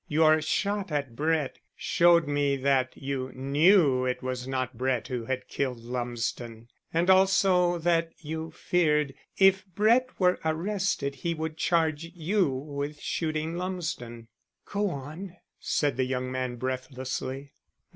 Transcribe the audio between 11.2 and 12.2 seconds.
would charge